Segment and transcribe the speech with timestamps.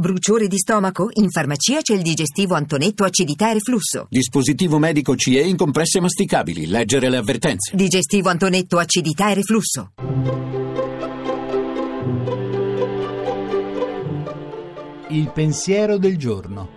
[0.00, 1.08] Bruciore di stomaco?
[1.14, 4.06] In farmacia c'è il digestivo Antonetto acidità e reflusso.
[4.08, 6.68] Dispositivo medico CE in compresse masticabili.
[6.68, 7.74] Leggere le avvertenze.
[7.74, 9.90] Digestivo Antonetto acidità e reflusso.
[15.08, 16.68] Il pensiero del giorno.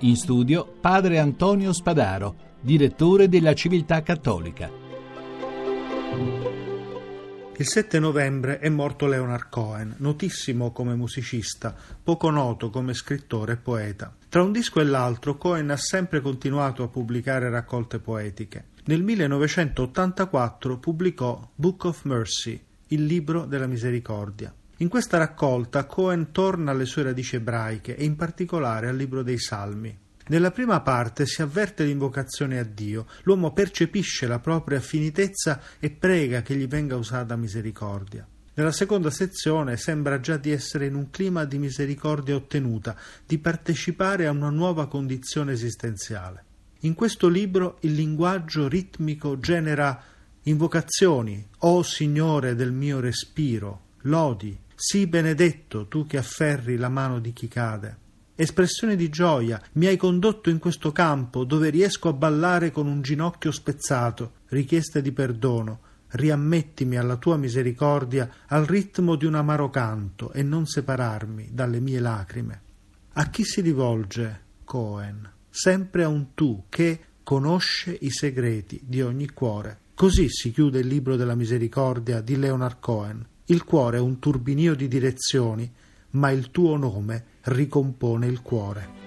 [0.00, 4.70] In studio padre Antonio Spadaro, direttore della Civiltà Cattolica.
[7.58, 13.56] Il 7 novembre è morto Leonard Cohen, notissimo come musicista, poco noto come scrittore e
[13.56, 14.16] poeta.
[14.30, 18.68] Tra un disco e l'altro Cohen ha sempre continuato a pubblicare raccolte poetiche.
[18.84, 24.52] Nel 1984 pubblicò Book of Mercy, il libro della misericordia.
[24.78, 29.38] In questa raccolta Cohen torna alle sue radici ebraiche e in particolare al libro dei
[29.38, 29.96] Salmi.
[30.28, 36.42] Nella prima parte si avverte l'invocazione a Dio, l'uomo percepisce la propria finitezza e prega
[36.42, 38.26] che gli venga usata misericordia.
[38.54, 42.96] Nella seconda sezione sembra già di essere in un clima di misericordia ottenuta,
[43.26, 46.44] di partecipare a una nuova condizione esistenziale.
[46.80, 50.00] In questo libro il linguaggio ritmico genera
[50.42, 57.32] invocazioni, O Signore del mio respiro, lodi, sii benedetto tu che afferri la mano di
[57.32, 58.00] chi cade
[58.42, 63.00] espressione di gioia, mi hai condotto in questo campo dove riesco a ballare con un
[63.00, 70.32] ginocchio spezzato, richieste di perdono, riammettimi alla tua misericordia al ritmo di un amaro canto
[70.32, 72.60] e non separarmi dalle mie lacrime.
[73.12, 75.30] A chi si rivolge Cohen?
[75.48, 79.78] Sempre a un tu che conosce i segreti di ogni cuore.
[79.94, 83.24] Così si chiude il libro della misericordia di Leonard Cohen.
[83.46, 85.70] Il cuore è un turbinio di direzioni
[86.12, 89.00] ma il tuo nome ricompone il cuore.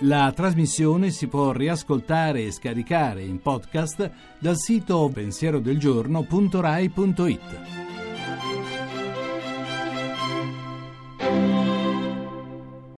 [0.00, 7.85] La trasmissione si può riascoltare e scaricare in podcast dal sito pensierodelgiorno.rai.it.